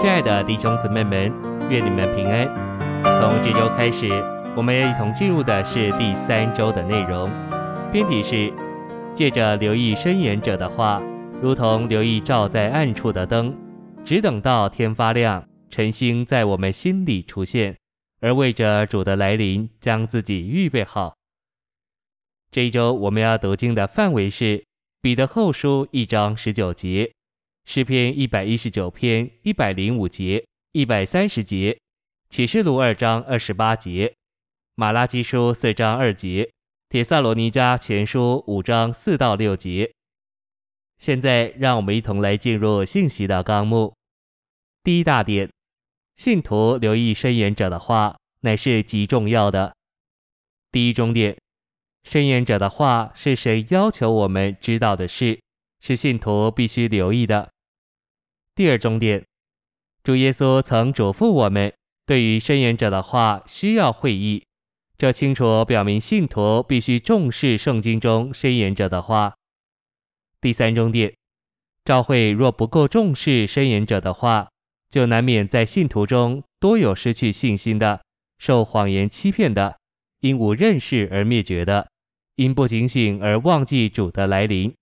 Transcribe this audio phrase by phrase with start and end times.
[0.00, 1.30] 亲爱的弟兄姊妹们，
[1.68, 2.48] 愿你们平安。
[3.18, 4.08] 从这周开始，
[4.56, 7.30] 我们要一同进入的是第三周的内容。
[7.92, 8.50] 编题是
[9.14, 11.02] 借着留意申言者的话，
[11.42, 13.54] 如同留意照在暗处的灯，
[14.02, 17.76] 只等到天发亮，晨星在我们心里出现，
[18.22, 21.14] 而为着主的来临，将自己预备好。
[22.50, 24.64] 这一周我们要读经的范围是
[25.02, 27.12] 彼得后书一章十九节。
[27.64, 31.78] 诗篇一百一十九篇一百零五节、一百三十节，
[32.28, 34.14] 启示录二章二十八节，
[34.74, 36.50] 马拉基书四章二节，
[36.88, 39.92] 帖撒罗尼迦前书五章四到六节。
[40.98, 43.94] 现在，让我们一同来进入信息的纲目。
[44.82, 45.48] 第一大点，
[46.16, 49.74] 信徒留意申言者的话，乃是极重要的。
[50.72, 51.36] 第一中点，
[52.04, 55.40] 申言者的话是谁要求我们知道的事，
[55.80, 57.50] 是信徒必须留意的。
[58.54, 59.24] 第二重点，
[60.02, 61.72] 主耶稣曾嘱咐我们，
[62.06, 64.44] 对于申言者的话需要会意，
[64.98, 69.34] 这清楚表明信徒必须重视圣经中申言者的话。
[70.40, 71.14] 第三重点，
[71.84, 74.48] 教会若不够重视申言者的话，
[74.90, 78.02] 就难免在信徒中多有失去信心的、
[78.38, 79.78] 受谎言欺骗的、
[80.20, 81.88] 因无认识而灭绝的、
[82.36, 84.74] 因不警醒而忘记主的来临。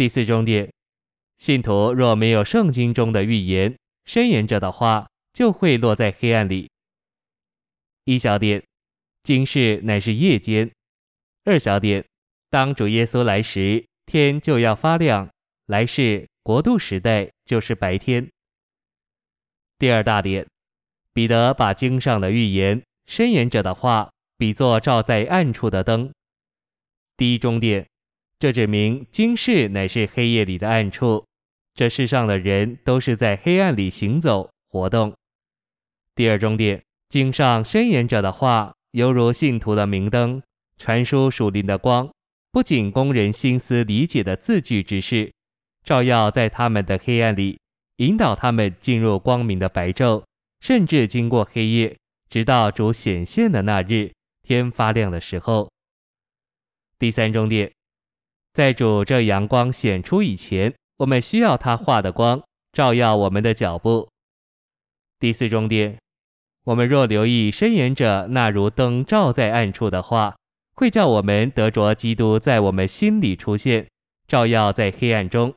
[0.00, 0.72] 第四重点。
[1.36, 6.70] 信徒若没有圣经中的预言，申言者的话就会落在黑暗里。
[8.04, 8.64] 一小点，
[9.22, 10.70] 今世乃是夜间；
[11.44, 12.02] 二小点，
[12.48, 15.28] 当主耶稣来时，天就要发亮，
[15.66, 18.26] 来世国度时代就是白天。
[19.76, 20.46] 第二大点，
[21.12, 26.10] 彼得把经上的预言，申言者的话比作照在暗处的灯。
[27.18, 27.86] 第一中点，
[28.40, 31.22] 这指明今世乃是黑夜里的暗处。
[31.74, 35.14] 这世上的人都是在黑暗里行走活动。
[36.14, 40.42] 第二重点，经上宣言者的话，犹如信徒的明灯，
[40.78, 42.10] 传输属灵的光，
[42.50, 45.30] 不仅供人心思理解的字句之事，
[45.84, 47.58] 照耀在他们的黑暗里，
[47.96, 50.24] 引导他们进入光明的白昼，
[50.60, 51.94] 甚至经过黑夜，
[52.30, 54.10] 直到主显现的那日，
[54.42, 55.70] 天发亮的时候。
[56.98, 57.70] 第三重点，
[58.52, 60.74] 在主这阳光显出以前。
[61.00, 64.06] 我们需要他画的光照耀我们的脚步。
[65.18, 65.98] 第四重点，
[66.64, 70.36] 我们若留意伸延者那如灯照在暗处的话，
[70.74, 73.88] 会叫我们得着基督在我们心里出现，
[74.28, 75.54] 照耀在黑暗中。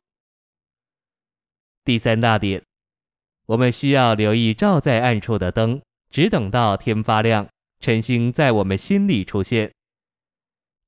[1.84, 2.62] 第三大点，
[3.44, 7.46] 我们需要留意照在暗处的灯，只等到天发亮，
[7.80, 9.70] 晨星在我们心里出现。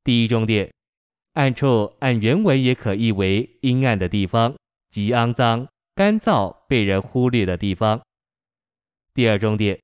[0.02, 0.75] 第一重点。
[1.36, 4.54] 暗处按原文也可译为阴暗的地方，
[4.88, 8.00] 极肮脏、干燥、被人忽略的地方。
[9.12, 9.78] 第二重点，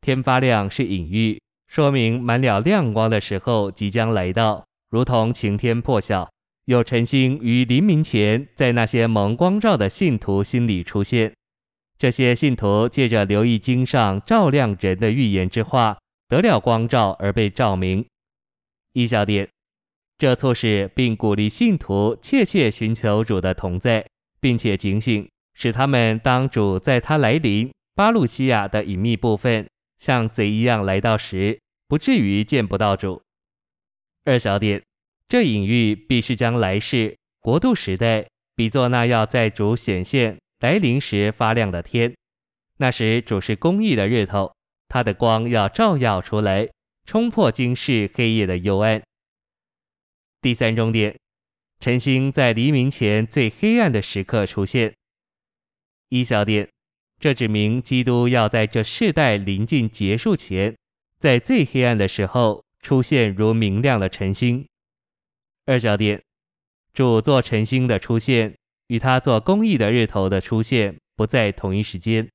[0.00, 6.30] 天发亮是隐喻，说明满了亮光的时候即将来到，如同晴天破晓，
[6.66, 11.32] 有晨星于黎明前，在那些蒙光照的信徒心里出现。
[11.98, 18.06] 这些信徒借着留意经上照亮人的预言之话，得了光照而被照明。
[18.92, 19.53] 一小点。
[20.16, 24.06] 这促使并鼓励信徒切切寻求主的同在，
[24.40, 31.58] 并且警醒，使他们当主在他来临巴路西亚的隐秘部分，像贼一样来到时，
[31.88, 33.20] 不至于见不到主。
[34.24, 34.82] 二小点，
[35.28, 42.14] 这隐喻必是将来世国度时代比作那要在主显现来临时发亮的天，
[42.78, 44.52] 那时主是公义的日头，
[44.88, 46.68] 他的光要照耀出来，
[47.04, 49.02] 冲破今世黑夜的幽暗。
[50.44, 51.18] 第三重点，
[51.80, 54.94] 晨星在黎明前最黑暗的时刻出现。
[56.10, 56.68] 一小点，
[57.18, 60.76] 这指明基督要在这世代临近结束前，
[61.18, 64.62] 在最黑暗的时候出现如明亮的晨星。
[65.64, 66.22] 二小点，
[66.92, 68.54] 主做晨星的出现
[68.88, 72.28] 与他做公义的日头的出现不在同一时间。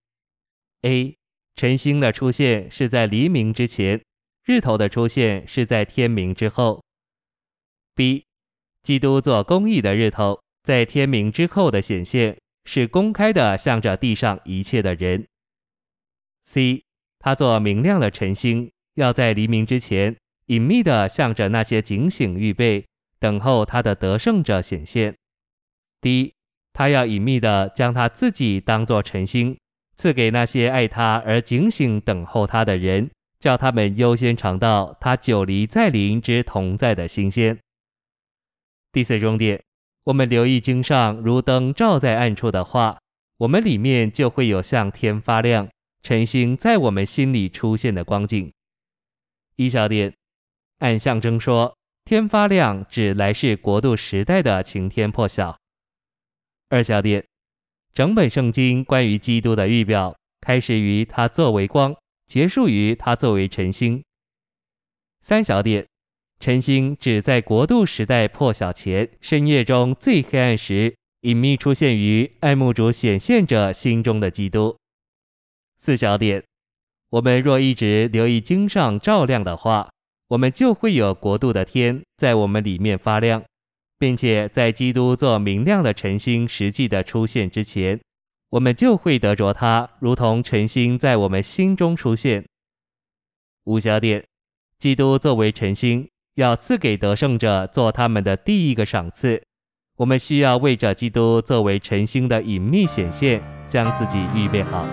[0.81, 1.15] A，
[1.55, 4.01] 晨星的出现是在黎明之前，
[4.45, 6.83] 日头的出现是在天明之后。
[7.99, 8.23] B，
[8.81, 15.27] 基督做公义的日头，在天明之后的显现是公开的，向着地上一切的人。
[16.45, 16.81] C，
[17.19, 20.15] 他做明亮的晨星，要在黎明之前
[20.45, 22.85] 隐秘的向着那些警醒预备、
[23.19, 25.13] 等候他的得胜者显现。
[25.99, 26.31] D，
[26.71, 29.57] 他要隐秘的将他自己当作晨星，
[29.97, 33.11] 赐给那些爱他而警醒等候他的人，
[33.41, 37.59] 叫他们优先尝到他久离再临之同在的新鲜。
[38.91, 39.63] 第四重点，
[40.05, 42.99] 我们留意经上如灯照在暗处的话，
[43.37, 45.69] 我们里面就会有像天发亮、
[46.01, 48.51] 晨星在我们心里出现的光景。
[49.57, 50.11] 一小点，
[50.79, 55.55] 按象征说，天发亮指来世国度时代的晴天破晓。
[56.69, 57.23] 二小点，
[57.93, 61.95] 整本圣经关于基督的预表，开始于他作为光，
[62.25, 64.03] 结束于他作为晨星。
[65.21, 65.85] 三小点，
[66.39, 74.77] 晨星只在国度时代破晓前，深夜中最黑暗时，隐秘出现于爱慕主显现者心中的基督。
[75.79, 76.41] 四小点，
[77.09, 79.89] 我们若一直留意经上照亮的话，
[80.29, 83.43] 我们就会有国度的天在我们里面发亮，
[83.97, 87.99] 并且在基督做明亮的晨星实际的出现之前，
[88.51, 92.45] 我们就会得着他，如同晨星在我们心中出现。
[93.65, 94.23] 五小点，
[94.77, 99.41] 基督作为晨星，要赐给得胜者做他们的第一个赏赐。
[99.97, 104.87] 我们需要为着基督作为晨星的隐秘显现，将自己预备好。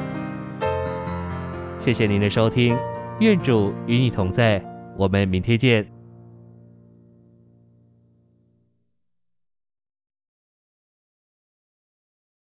[1.79, 2.77] 谢谢您的收听，
[3.21, 4.61] 愿主与你同在，
[4.97, 5.96] 我们明天见。